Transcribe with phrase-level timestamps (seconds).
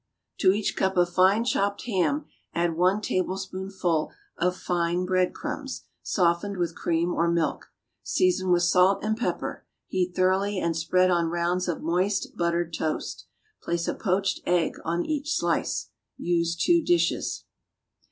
[0.21, 5.83] = To each cup of fine chopped ham add one tablespoonful of fine bread crumbs,
[6.01, 7.67] softened with cream or milk.
[8.01, 9.63] Season with salt and pepper.
[9.85, 13.27] Heat thoroughly and spread on rounds of moist buttered toast.
[13.61, 15.91] Place a poached egg on each slice.
[16.17, 17.43] Use two dishes.